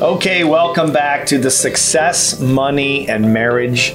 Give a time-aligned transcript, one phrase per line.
[0.00, 3.94] Okay, welcome back to the Success, Money, and Marriage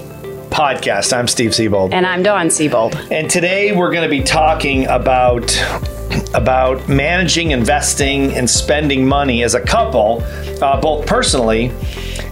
[0.49, 1.17] podcast.
[1.17, 1.93] I'm Steve Siebold.
[1.93, 2.93] And I'm Dawn Siebold.
[3.09, 5.57] And today we're going to be talking about
[6.33, 10.21] about managing, investing, and spending money as a couple,
[10.61, 11.71] uh, both personally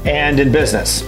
[0.04, 1.06] and in business.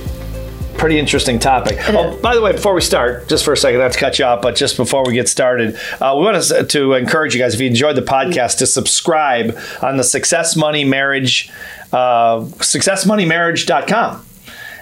[0.77, 1.77] Pretty interesting topic.
[1.89, 4.25] Oh, by the way, before we start, just for a second, not to cut you
[4.25, 7.54] off, but just before we get started, uh, we want to, to encourage you guys,
[7.54, 11.52] if you enjoyed the podcast, to subscribe on the Success Money Marriage,
[11.94, 14.25] uh, successmoneymarriage.com.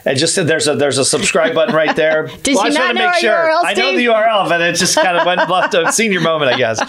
[0.04, 2.26] And just there's a there's a subscribe button right there.
[2.44, 3.32] Did well, you I just not want to make sure.
[3.32, 6.52] URL, I know the URL, but it just kind of went left a senior moment,
[6.52, 6.82] I guess.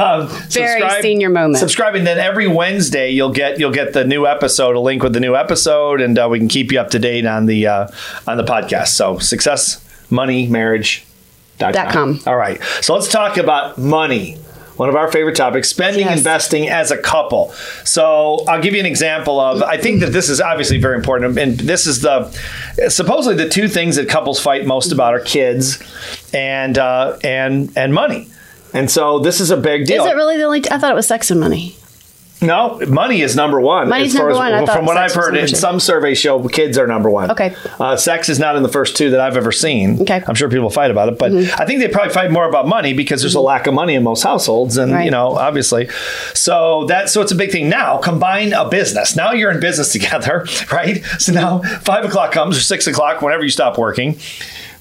[0.00, 1.58] Um, Very senior moment.
[1.58, 2.02] Subscribing.
[2.02, 5.36] Then every Wednesday you'll get you'll get the new episode, a link with the new
[5.36, 7.88] episode, and uh, we can keep you up to date on the uh,
[8.26, 8.88] on the podcast.
[8.88, 11.04] So success, money, marriage.
[11.58, 12.20] Dot com.
[12.26, 12.62] All right.
[12.80, 14.36] So let's talk about money
[14.78, 16.18] one of our favorite topics spending yes.
[16.18, 17.52] investing as a couple.
[17.84, 21.38] So i'll give you an example of i think that this is obviously very important
[21.38, 22.30] and this is the
[22.88, 25.78] supposedly the two things that couples fight most about are kids
[26.32, 28.28] and uh, and and money.
[28.74, 30.04] And so this is a big deal.
[30.04, 31.76] is it really the only t- I thought it was sex and money
[32.40, 33.88] no, money is number one.
[33.88, 34.52] Money's number one.
[34.52, 37.30] As, from what I've heard, in some surveys show kids are number one.
[37.30, 37.54] Okay.
[37.80, 40.00] Uh, sex is not in the first two that I've ever seen.
[40.02, 40.22] Okay.
[40.26, 41.60] I'm sure people fight about it, but mm-hmm.
[41.60, 43.40] I think they probably fight more about money because there's mm-hmm.
[43.40, 45.04] a lack of money in most households, and right.
[45.04, 45.88] you know, obviously,
[46.34, 47.68] so that so it's a big thing.
[47.68, 49.16] Now combine a business.
[49.16, 51.04] Now you're in business together, right?
[51.18, 54.18] So now five o'clock comes or six o'clock, whenever you stop working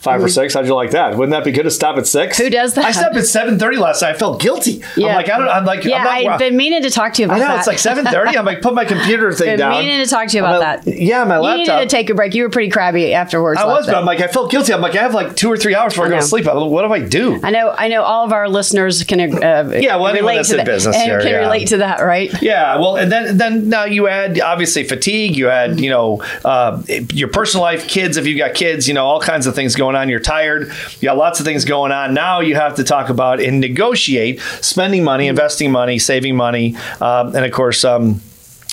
[0.08, 0.26] 5 mm-hmm.
[0.26, 0.54] or six.
[0.54, 1.18] How'd you like that?
[1.18, 2.38] Wouldn't that be good to stop at six?
[2.38, 2.86] Who does that?
[2.86, 4.16] I stopped at seven thirty last night.
[4.16, 4.82] I felt guilty.
[4.96, 5.08] Yeah.
[5.08, 5.50] I'm like, I don't.
[5.50, 6.04] I'm like, yeah.
[6.08, 7.58] i have been meaning to talk to you about I know that.
[7.60, 8.38] it's like seven thirty.
[8.38, 9.72] I'm like, put my computer thing been down.
[9.74, 11.00] Meaning to talk to you about my, that.
[11.00, 11.60] Yeah, my laptop.
[11.60, 12.34] You needed to take a break.
[12.34, 13.60] You were pretty crabby afterwards.
[13.60, 14.74] I was, but I'm like, I felt guilty.
[14.74, 16.46] I'm like, I have like two or three hours before I, I go to sleep.
[16.46, 17.40] What do I do?
[17.44, 17.74] I know.
[17.78, 18.04] I know.
[18.04, 19.20] All of our listeners can.
[19.44, 20.66] Uh, yeah, well, relate to that.
[20.66, 21.40] Business and here, can yeah.
[21.40, 22.32] relate to that, right?
[22.42, 22.78] Yeah.
[22.78, 25.36] Well, and then then now you add obviously fatigue.
[25.36, 28.18] You add you know uh, your personal life, kids.
[28.18, 30.10] If you've got kids, you know all kinds of things going on.
[30.10, 30.72] You're tired.
[31.00, 32.14] You got lots of things going on.
[32.14, 37.36] Now you have to talk about and negotiate spending money, investing money, saving money, um,
[37.36, 37.84] and of course.
[37.84, 38.22] Um,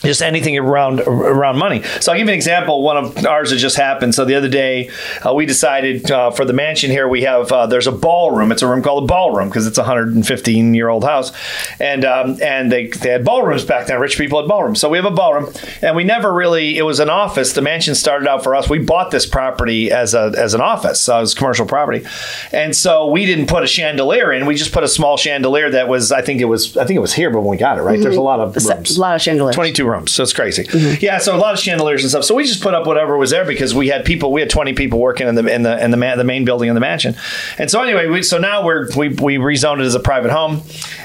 [0.04, 1.82] just anything around around money.
[2.00, 2.82] So I'll give you an example.
[2.82, 4.14] One of ours that just happened.
[4.14, 4.90] So the other day,
[5.26, 8.52] uh, we decided uh, for the mansion here we have uh, there's a ballroom.
[8.52, 11.32] It's a room called a ballroom because it's a 115 year old house,
[11.80, 14.00] and um, and they they had ballrooms back then.
[14.00, 14.80] Rich people had ballrooms.
[14.80, 16.78] So we have a ballroom, and we never really.
[16.78, 17.52] It was an office.
[17.52, 18.68] The mansion started out for us.
[18.68, 21.00] We bought this property as a as an office.
[21.00, 22.06] So it was commercial property,
[22.52, 24.46] and so we didn't put a chandelier in.
[24.46, 27.00] We just put a small chandelier that was I think it was I think it
[27.00, 28.02] was here, but when we got it right, mm-hmm.
[28.02, 28.96] there's a lot of rooms.
[28.96, 29.54] A lot of chandeliers.
[29.54, 30.64] 22 rooms, so it's crazy.
[30.64, 31.04] Mm-hmm.
[31.04, 32.24] Yeah, so a lot of chandeliers and stuff.
[32.24, 34.32] So we just put up whatever was there because we had people.
[34.32, 36.68] We had twenty people working in the in the in the, man, the main building
[36.68, 37.16] in the mansion.
[37.58, 40.62] And so anyway, we, so now we're we we rezoned it as a private home,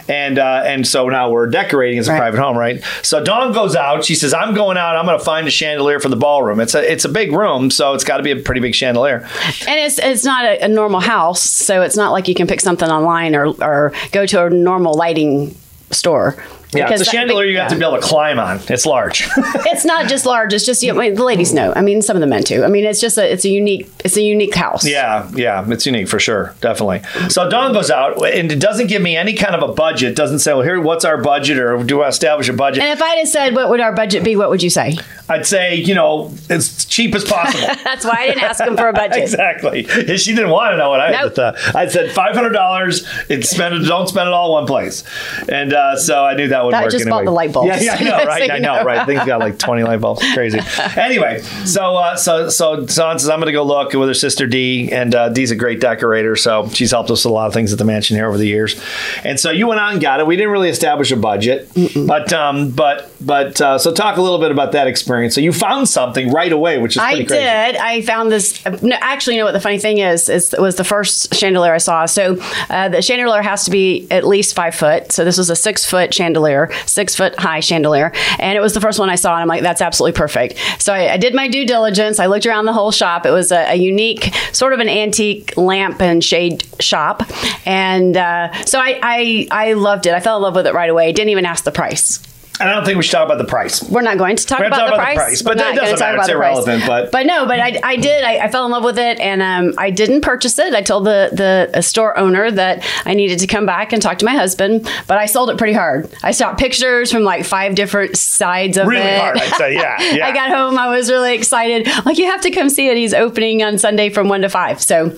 [0.08, 2.20] and uh, and so now we're decorating as a right.
[2.20, 2.84] private home, right?
[3.02, 4.06] So Dawn goes out.
[4.06, 4.96] She says, "I'm going out.
[4.96, 6.60] I'm going to find a chandelier for the ballroom.
[6.60, 9.28] It's a it's a big room, so it's got to be a pretty big chandelier."
[9.68, 12.62] And it's it's not a, a normal house, so it's not like you can pick
[12.62, 15.56] something online or or go to a normal lighting
[15.92, 16.42] store.
[16.72, 17.75] Yeah, it's a chandelier you have yeah.
[17.75, 18.59] to be able to climb on.
[18.69, 19.28] It's large.
[19.38, 20.53] it's not just large.
[20.53, 21.74] It's just you know, the ladies know.
[21.75, 22.63] I mean, some of the men too.
[22.63, 24.85] I mean, it's just a it's a unique it's a unique house.
[24.85, 27.02] Yeah, yeah, it's unique for sure, definitely.
[27.29, 30.16] So Dawn goes out and it doesn't give me any kind of a budget.
[30.16, 32.84] Doesn't say, well, here, what's our budget, or do I establish a budget?
[32.84, 34.35] And if I had said, what would our budget be?
[34.35, 34.96] What would you say?
[35.28, 37.68] I'd say, you know, as cheap as possible.
[37.84, 39.22] That's why I didn't ask him for a budget.
[39.24, 39.84] exactly.
[40.18, 41.35] She didn't want to know what I nope.
[41.35, 41.75] had.
[41.75, 43.08] I said five hundred dollars.
[43.41, 43.88] Spend it.
[43.88, 45.03] Don't spend it all in one place.
[45.47, 46.92] And uh, so I knew that would that work.
[46.92, 47.18] Just anyway.
[47.20, 47.68] bought the light bulbs.
[47.68, 48.47] Yeah, yeah, I know, right?
[48.47, 49.06] so I know, know, right?
[49.06, 50.22] Things got like twenty light bulbs.
[50.34, 50.59] Crazy.
[50.96, 54.47] anyway, so uh, so so Dawn says I'm going to go look with her sister
[54.47, 57.53] Dee, and uh, Dee's a great decorator, so she's helped us with a lot of
[57.53, 58.81] things at the mansion here over the years.
[59.24, 60.28] And so you went out and got it.
[60.28, 62.08] We didn't really establish a budget, Mm-mm.
[62.08, 65.36] but um, but but uh, so talk a little bit about that experience.
[65.36, 67.28] So you found something right away, which is I crazy.
[67.28, 67.76] did.
[67.76, 68.64] I found this.
[68.81, 70.30] No, actually, you know what the funny thing is?
[70.30, 72.06] Is it was the first chandelier I saw.
[72.06, 72.38] So
[72.70, 75.12] uh, the chandelier has to be at least five foot.
[75.12, 76.49] So this was a six foot chandelier,
[76.86, 79.34] six foot high chandelier, and it was the first one I saw.
[79.34, 80.58] And I'm like, that's absolutely perfect.
[80.79, 82.20] So I, I did my due diligence.
[82.20, 83.26] I looked around the whole shop.
[83.26, 87.23] It was a, a unique, sort of an antique lamp and shade shop,
[87.66, 90.14] and uh, so I, I I loved it.
[90.14, 91.12] I fell in love with it right away.
[91.12, 92.20] Didn't even ask the price.
[92.59, 93.82] I don't think we should talk about the price.
[93.84, 95.41] We're not going to talk, about, talk the about, price, the price.
[95.41, 96.17] but that doesn't matter.
[96.17, 96.84] It's irrelevant.
[96.85, 98.23] But but no, but I, I did.
[98.23, 100.73] I, I, fell in love with it, and um, I didn't purchase it.
[100.73, 104.26] I told the the store owner that I needed to come back and talk to
[104.26, 106.11] my husband, but I sold it pretty hard.
[106.22, 109.06] I saw pictures from like five different sides of really it.
[109.06, 109.73] Really hard, I'd say.
[109.76, 110.28] Yeah, yeah.
[110.28, 110.78] I got home.
[110.78, 111.88] I was really excited.
[112.06, 112.97] Like you have to come see it.
[112.97, 114.82] He's opening on Sunday from one to five.
[114.82, 115.17] So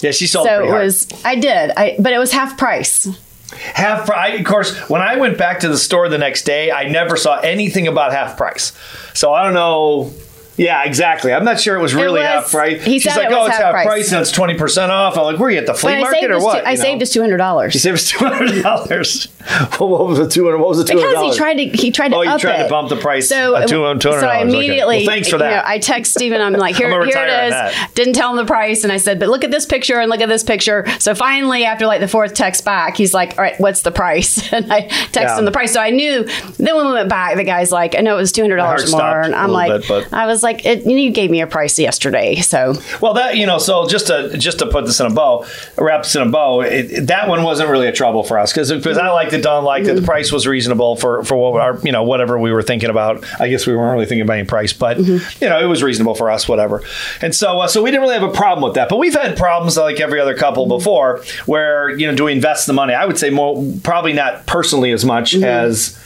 [0.00, 0.46] yeah, she sold.
[0.46, 1.08] So it was.
[1.24, 1.70] I did.
[1.76, 3.08] I but it was half price.
[3.52, 4.38] Half price.
[4.38, 7.38] Of course, when I went back to the store the next day, I never saw
[7.40, 8.72] anything about half price.
[9.12, 10.12] So I don't know.
[10.56, 11.32] Yeah, exactly.
[11.32, 12.82] I'm not sure it was really was- half price.
[12.84, 14.92] he She's said like, it "Oh, it's half half price." price and it's twenty percent
[14.92, 17.02] off." I'm like, "Were you at the flea market or what?" two, I You saved
[17.02, 17.74] us two hundred dollars.
[17.74, 19.24] You saved us two hundred dollars.
[19.78, 20.58] what was the two hundred?
[20.58, 20.96] What was the $200?
[20.96, 23.28] Because he tried to he tried to Oh, you up tried to bump the price,
[23.28, 24.42] So, uh, $200, so I okay.
[24.48, 25.66] immediately, Well, thanks for you know, that.
[25.66, 26.40] I text Steven.
[26.40, 27.72] I'm like, here, I'm here it that.
[27.88, 27.92] is.
[27.94, 30.20] Didn't tell him the price, and I said, but look at this picture and look
[30.20, 30.86] at this picture.
[30.98, 34.40] So finally, after like the fourth text back, he's like, all right, what's the price?
[34.54, 35.38] And I texted Yeah.
[35.38, 35.72] him the price.
[35.72, 36.22] So I knew.
[36.58, 39.34] Then when we went back, the guy's like, I know it was $200 more, and
[39.34, 43.14] I'm like, bit, I was like, it, you gave me a price yesterday, so Well,
[43.14, 45.44] that you know, so just to just to put this in a bow,
[45.76, 46.60] wrap this in a bow.
[46.60, 49.64] It, that one wasn't really a trouble for us because because I liked it, Dawn
[49.64, 49.96] liked it.
[49.96, 53.24] The price was reasonable for for what our you know whatever we were thinking about.
[53.40, 56.14] I guess we weren't really thinking about any price, but you know it was reasonable
[56.14, 56.82] for us, whatever.
[57.20, 58.88] And so uh, so we didn't really have a problem with that.
[58.88, 62.66] But we've had problems like every other couple before, where you know do we invest
[62.66, 62.94] the money?
[62.94, 65.98] I would say more probably not personally as much as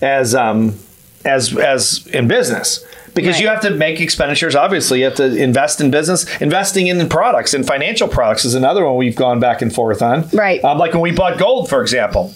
[0.00, 0.78] as um
[1.24, 3.42] as as in business because Right.
[3.42, 7.54] you have to make expenditures obviously you have to invest in business investing in products
[7.54, 10.62] and financial products is another one we've gone back and forth on Right.
[10.64, 12.34] um, like when we bought gold for example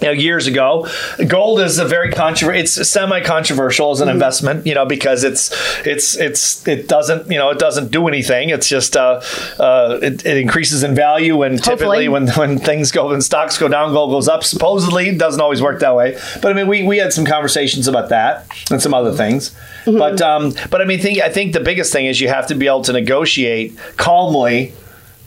[0.00, 0.86] you know, years ago,
[1.26, 2.60] gold is a very controversial.
[2.60, 5.50] It's semi-controversial as an investment, you know, because it's
[5.86, 8.50] it's it's it doesn't you know it doesn't do anything.
[8.50, 9.22] It's just uh,
[9.58, 13.68] uh, it, it increases in value, and typically when when things go when stocks go
[13.68, 14.44] down, gold goes up.
[14.44, 16.18] Supposedly, it doesn't always work that way.
[16.42, 19.54] But I mean, we, we had some conversations about that and some other things.
[19.86, 22.54] But um, but I mean, think I think the biggest thing is you have to
[22.54, 24.74] be able to negotiate calmly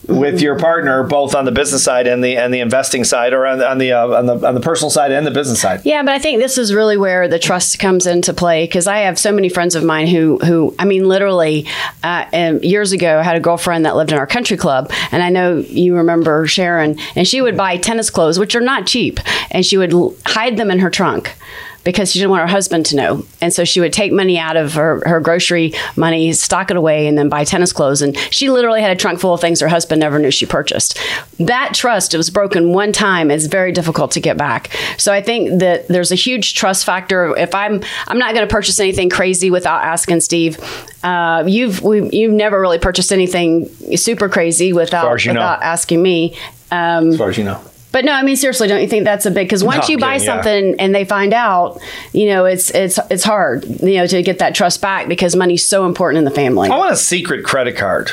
[0.09, 3.45] with your partner, both on the business side and the and the investing side, or
[3.45, 5.81] on, on the uh, on the on the personal side and the business side.
[5.85, 8.99] Yeah, but I think this is really where the trust comes into play because I
[8.99, 11.67] have so many friends of mine who, who I mean, literally,
[12.03, 15.29] uh, years ago, I had a girlfriend that lived in our country club, and I
[15.29, 19.19] know you remember Sharon, and she would buy tennis clothes, which are not cheap,
[19.51, 19.93] and she would
[20.25, 21.35] hide them in her trunk.
[21.83, 23.25] Because she didn't want her husband to know.
[23.41, 27.07] And so she would take money out of her, her grocery money, stock it away,
[27.07, 28.01] and then buy tennis clothes.
[28.01, 30.99] And she literally had a trunk full of things her husband never knew she purchased.
[31.39, 34.69] That trust, it was broken one time, it's very difficult to get back.
[34.97, 37.35] So I think that there's a huge trust factor.
[37.37, 40.57] If I'm I'm not going to purchase anything crazy without asking Steve.
[41.01, 45.33] Uh, you've we, you've never really purchased anything super crazy without far as know.
[45.33, 46.37] without asking me.
[46.71, 47.61] Um, As far as you know,
[47.91, 49.47] but no, I mean seriously, don't you think that's a big?
[49.47, 50.25] Because once No, you buy yeah, yeah.
[50.25, 51.79] something and they find out,
[52.13, 55.65] you know, it's it's it's hard, you know, to get that trust back because money's
[55.65, 56.69] so important in the family.
[56.69, 58.11] I want a secret credit card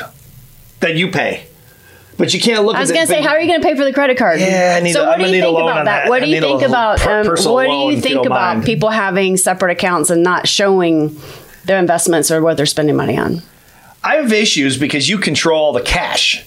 [0.79, 1.45] that you pay,
[2.17, 2.75] but you can't look.
[2.75, 2.79] At it.
[2.79, 4.39] I was going to say, how are you going to pay for the credit card?
[4.39, 6.09] Yeah, I need so a- what I'm do you think about that?
[6.09, 6.99] What do you think about
[7.45, 8.65] what do you think about mind.
[8.65, 11.15] people having separate accounts and not showing
[11.65, 13.41] their investments or what they're spending money on?
[14.03, 16.46] I have issues because you control the cash.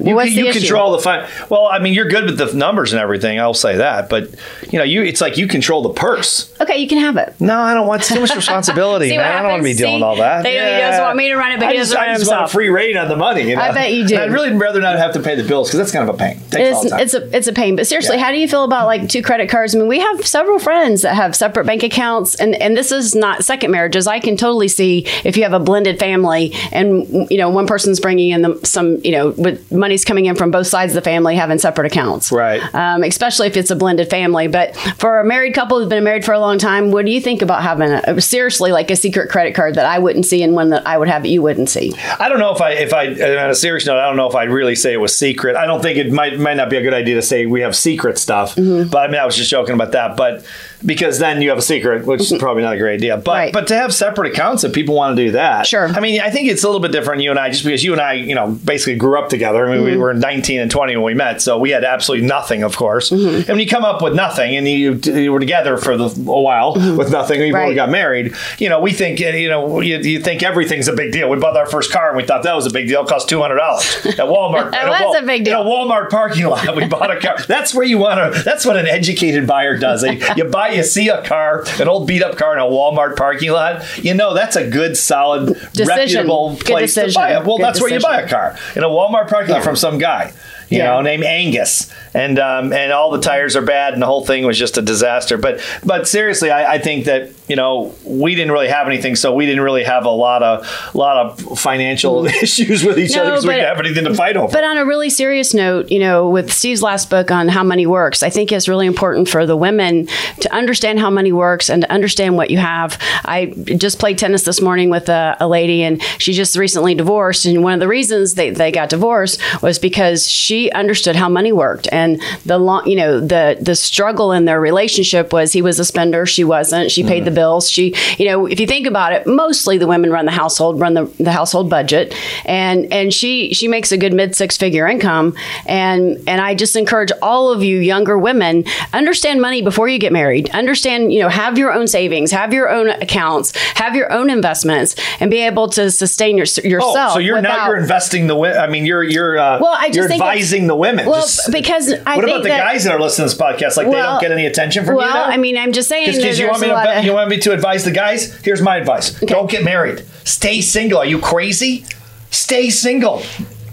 [0.00, 1.28] You, What's you control the fine.
[1.48, 3.40] Well, I mean, you're good with the numbers and everything.
[3.40, 4.30] I'll say that, but
[4.70, 6.54] you know, you it's like you control the purse.
[6.60, 7.34] Okay, you can have it.
[7.40, 9.20] No, I don't want too much responsibility, man.
[9.38, 10.02] I don't want to be doing See?
[10.02, 10.42] all that.
[10.42, 12.30] They- he doesn't want me to run it, but I he just, doesn't I just
[12.30, 13.48] want a free reign on the money.
[13.48, 13.62] You know?
[13.62, 14.14] I bet you do.
[14.14, 16.18] And I'd really rather not have to pay the bills because that's kind of a
[16.18, 16.36] pain.
[16.52, 18.24] It the It's, a it's a pain, but seriously, Yeah.
[18.24, 19.74] how do you feel about like two credit cards?
[19.74, 23.14] I mean, we have several friends that have separate bank accounts, and and this is
[23.14, 24.06] not second marriages.
[24.06, 28.00] I can totally see if you have a blended family, and you know one person's
[28.00, 31.10] bringing in the, some, you know, with money's coming in from both sides of the
[31.10, 32.62] family having separate accounts, Right.
[32.74, 34.46] Um, especially if it's a blended family.
[34.46, 37.22] But for a married couple who's been married for a long time, what do you
[37.22, 40.52] think about having a, seriously like a secret credit card that I wouldn't see and
[40.52, 41.94] one that I would have that you wouldn't see?
[42.20, 44.34] I don't know if I, if I, on a serious note, I don't know if
[44.34, 45.56] I'd really say it was secret.
[45.56, 47.74] I don't think it might might not be a good idea to say we have
[47.74, 48.56] secret stuff.
[48.56, 48.90] Mm-hmm.
[48.90, 50.18] But I mean, I was just joking about that.
[50.18, 50.44] But
[50.84, 53.16] because then you have a secret, which is probably not a great idea.
[53.16, 53.38] But Mm-hmm.
[53.38, 53.52] Right.
[53.52, 55.86] but to have separate accounts, if people want to do that, Sure.
[55.88, 57.22] I mean, I think it's a little bit different.
[57.22, 59.66] You and I, just because you and I, you know, basically grew up together.
[59.66, 59.92] I mean, Mm-hmm.
[59.92, 63.10] we were 19 and 20 when we met, so we had absolutely nothing, of course.
[63.10, 63.36] Mm-hmm.
[63.38, 66.40] And when you come up with nothing, and you, you were together for the, a
[66.40, 67.74] while with nothing, you both Mm-hmm.
[67.76, 71.28] Got married, you know, we think, you know, you, you think everything's a big deal.
[71.28, 73.02] We bought our first car and we thought that was a big deal.
[73.02, 74.70] It cost two hundred dollars at Walmart.
[74.72, 75.60] That was Wal- a big deal.
[75.60, 77.36] In a Walmart parking lot, we bought a car.
[77.46, 78.42] That's where you want to.
[78.42, 80.02] That's what an educated buyer does.
[80.36, 83.50] You buy, you see a car, an old beat up car in a Walmart parking
[83.50, 83.84] lot.
[83.98, 85.86] You know that's a good, solid, Decision.
[85.86, 87.20] reputable Good place to decision.
[87.20, 87.44] buy it.
[87.44, 89.98] Well, Good that's where you buy a car in a Walmart parking lot from some
[89.98, 90.32] guy.
[90.70, 90.86] You Yeah.
[90.90, 94.44] know, named Angus, and um, and all the tires are bad, and the whole thing
[94.44, 95.38] was just a disaster.
[95.38, 99.32] But but seriously, I, I think that you know we didn't really have anything, so
[99.34, 103.30] we didn't really have a lot of lot of financial issues with each No, other
[103.30, 104.52] because we but- didn't have anything to fight over.
[104.52, 107.86] But on a really serious note, you know, with Steve's last book on how money
[107.86, 110.06] works, I think it's really important for the women
[110.40, 112.98] to understand how money works and to understand what you have.
[113.24, 113.46] I
[113.76, 117.46] just played tennis this morning with a, a lady, and she just recently divorced.
[117.46, 121.28] And one of the reasons they, they got divorced was because she she understood how
[121.28, 125.62] money worked and the long, you know, the the struggle in their relationship was he
[125.62, 126.90] was a spender, she wasn't.
[126.90, 127.70] She paid the bills.
[127.70, 130.94] She, you know, if you think about it, mostly the women run the household, run
[130.94, 135.36] the, the household budget, and and she she makes a good mid six figure income.
[135.66, 140.12] And and I just encourage all of you younger women understand money before you get
[140.12, 140.50] married.
[140.50, 144.96] Understand, you know, have your own savings, have your own accounts, have your own investments,
[145.20, 146.96] and be able to sustain your, yourself.
[146.96, 148.36] Oh, so you're now you're investing the.
[148.38, 150.22] I mean, you're you're uh, Well, I just think
[150.66, 151.06] the women.
[151.06, 153.76] well, Just- because I what about the that- guys that are listening to this podcast?
[153.76, 155.24] Like they don't get any attention from well, you now.
[155.24, 157.52] I mean, I'm just saying Because you want me to of- you want me to
[157.52, 158.34] advise the guys?
[158.42, 160.04] Here's my advice: don't get married.
[160.24, 160.98] Stay single.
[160.98, 161.84] Are you crazy?
[162.30, 163.22] Stay single.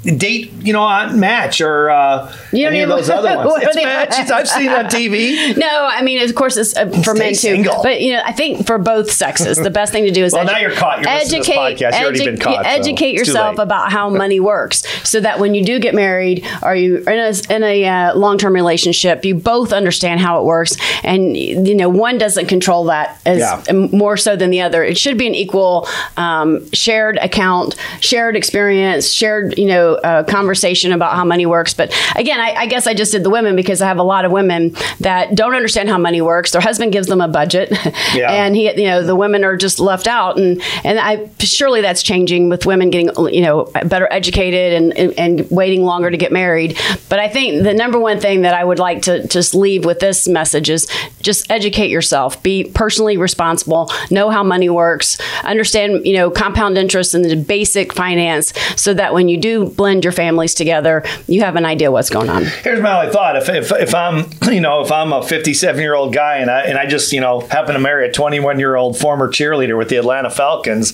[0.06, 3.64] Date, you know, on Match or uh, You any of those other ones.
[3.64, 4.10] It's Match.
[4.12, 5.56] It's, I've seen it on TV.
[5.66, 7.36] No, I mean, of course, it's uh, for Stay men too.
[7.36, 7.82] single.
[7.82, 10.46] But you know, I think for both sexes, the best thing to do is Well,
[10.46, 11.02] now you're caught.
[11.02, 11.80] You're listening to this podcast.
[11.94, 15.64] You've already been caught, educate too yourself about how money works, so that when you
[15.66, 19.34] do get married or you are in a, in a uh, long term relationship, you
[19.36, 23.64] both understand how it works, and you know, one doesn't control that as Yeah.
[23.92, 24.84] more so than the other.
[24.84, 30.92] It should be an equal um, shared account, shared experience, shared you know uh, conversation
[30.92, 31.74] about how money works.
[31.74, 34.26] But again, I, I guess I just did the women because I have a lot
[34.26, 36.52] of women that don't understand how money works.
[36.52, 37.70] Their husband gives them a budget,
[38.14, 38.32] Yeah.
[38.32, 42.04] and he you know the women are just left out, and and I surely that's
[42.04, 46.32] changing with women getting you know better educated and and, and waiting longer to get
[46.32, 46.78] married.
[47.10, 50.00] But I think the number one thing that I would like to just leave with
[50.00, 50.88] this message is
[51.26, 57.14] just educate yourself, be personally responsible, know how money works, understand you know compound interest
[57.14, 61.56] and the basic finance, so that when you do blend your families together, you have
[61.56, 62.46] an idea what's going on.
[62.64, 65.96] Here's my only thought: if, if if I'm you know if I'm a 57 year
[65.96, 68.76] old guy and I and I just you know happen to marry a 21 year
[68.76, 70.94] old former cheerleader with the Atlanta Falcons.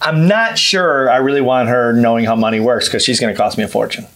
[0.00, 3.38] I'm not sure I really want her knowing how money works because she's going to
[3.38, 4.06] cost me a fortune.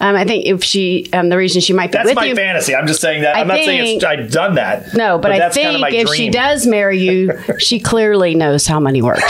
[0.00, 2.34] Um, I think if she, um, the reason she might be That's my you.
[2.34, 2.74] fantasy.
[2.74, 3.36] I'm just saying that.
[3.36, 4.94] I I'm not saying it's, I've done that.
[4.94, 6.16] No, but, I that's think kind of my if dream.
[6.16, 9.22] she does marry you, she clearly knows how money works.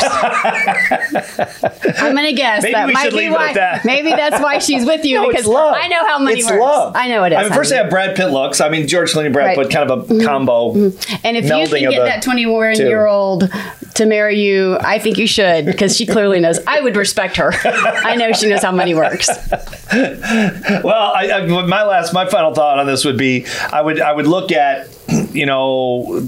[1.98, 3.48] I'm gonna guess Maybe that might be why.
[3.50, 3.84] at that.
[3.84, 5.48] Maybe that's why she's with you No, because.
[5.48, 6.60] I know how money it's works.
[6.60, 6.96] love.
[6.96, 7.38] I know it is.
[7.38, 8.60] I mean, first they have Brad Pitt looks.
[8.60, 9.58] I mean, George Clooney, Brad Right.
[9.58, 9.68] Mm-hmm.
[9.68, 10.74] Pitt, kind of a combo.
[11.24, 13.50] and if you can get that 21 year old
[13.94, 16.58] to marry you, I think you should because she clearly knows.
[16.66, 17.52] I would respect her.
[17.64, 19.28] I know she knows how money works.
[19.92, 24.12] Well, I, I, my last, my final thought on this would be, I would, I
[24.12, 24.88] would look at,
[25.32, 26.22] you know,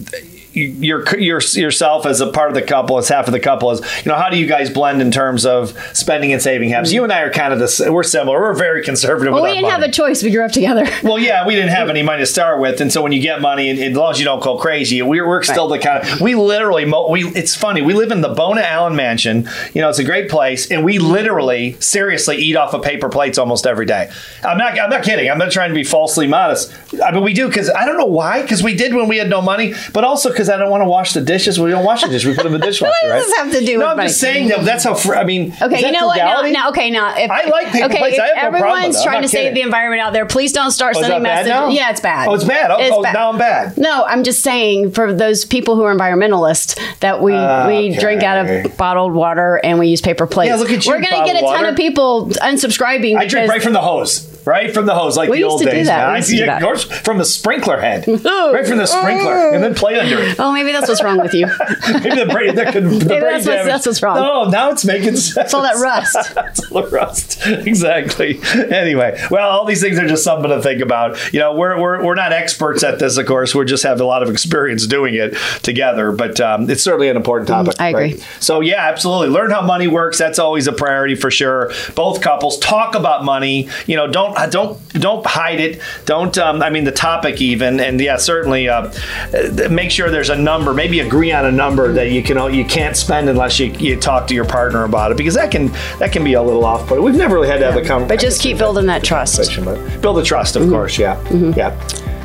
[0.54, 3.80] your, your yourself as a part of the couple, as half of the couple is,
[4.04, 6.92] you know, how do you guys blend in terms of spending and saving habits?
[6.92, 8.40] You and I are kind of the, we're similar.
[8.40, 9.32] We're very conservative.
[9.32, 10.22] Well, we didn't have a choice.
[10.22, 10.86] We grew up together.
[11.02, 13.40] Well, yeah, we didn't have any money to start with, and so when you get
[13.40, 16.20] money, and, as long as you don't go crazy, we're, we're still the kind of
[16.20, 17.26] we literally mo- we.
[17.28, 17.82] It's funny.
[17.82, 19.48] We live in the Bona Allen Mansion.
[19.74, 23.36] You know, it's a great place, and we literally, seriously, eat off of paper plates
[23.36, 24.10] almost every day.
[24.44, 24.78] I'm not.
[24.78, 25.28] I'm not kidding.
[25.28, 26.72] I'm not trying to be falsely modest.
[27.04, 28.42] I mean, we do because I don't know why.
[28.42, 30.88] Because we did when we had no money, but also because I don't want to
[30.88, 31.58] wash the dishes.
[31.60, 32.26] We don't wash the dishes.
[32.26, 32.90] We put them in the dishwasher.
[32.90, 33.22] What does right?
[33.22, 34.94] this have to do No, I'm just saying that that's how.
[34.94, 36.16] Fr- I mean, Okay, you know what?
[36.18, 36.52] Now, frugality?
[36.52, 38.18] now, okay, now, if, I like paper okay, plates.
[38.18, 39.04] I have no problem everyone's it.
[39.04, 41.74] Trying to save the environment out there, please don't start Oh, sending messages.
[41.74, 42.28] Yeah, it's bad.
[42.28, 42.70] Oh, it's bad.
[42.70, 43.76] Oh, It's oh, now I'm bad.
[43.78, 48.22] No, I'm just saying for those people who are environmentalists that we ah, we drink
[48.22, 50.48] out of bottled water and we use paper plates.
[50.50, 51.68] Yeah, look at you, We're gonna get a ton water.
[51.68, 53.16] of people unsubscribing.
[53.16, 55.88] I drink right from the hose, right from the hose, like We the old days.
[55.88, 56.78] I used to see it that.
[57.04, 60.36] from the sprinkler head, right from the sprinkler, and then play under it.
[60.38, 61.46] Oh, maybe that's what's wrong with you.
[61.92, 63.66] Maybe the brain, that could, the brain that's what's- damage.
[63.66, 64.16] that's what's wrong.
[64.16, 65.36] No, now it's making sense.
[65.46, 66.16] It's all that rust.
[66.36, 67.40] it's all the rust.
[67.46, 68.40] Exactly.
[68.70, 71.32] Anyway, well, all these things are just something to think about.
[71.32, 73.54] You know, we're, we're, we're not experts at this, of course.
[73.54, 77.16] We just have a lot of experience doing it together, but um, it's certainly an
[77.16, 77.74] important topic.
[77.80, 78.02] I agree.
[78.14, 78.26] right?
[78.40, 79.28] So, yeah, absolutely.
[79.28, 80.18] Learn how money works.
[80.18, 81.72] That's always a priority for sure.
[81.94, 83.68] Both couples talk about money.
[83.86, 85.80] You know, don't don't don't hide it.
[86.04, 86.36] Don't.
[86.38, 88.92] Um, I mean, the topic even, and yeah, certainly uh,
[89.32, 90.74] uh, make sure there's a number.
[90.74, 94.26] Maybe agree on a number that you can you can't spend unless you, you talk
[94.28, 96.88] to your partner about it because that can that can be a little off.
[96.88, 98.08] But we've never really had to have a conversation.
[98.08, 99.38] But just keep building that trust.
[99.64, 100.98] But build the trust, of course.
[100.98, 101.20] Yeah,
[101.56, 101.78] yeah.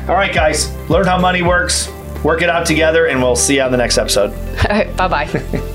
[0.08, 0.74] All right, guys.
[0.88, 1.90] Learn how money works.
[2.24, 4.30] Work it out together, and we'll see you on the next episode.
[4.68, 5.74] All right, bye bye.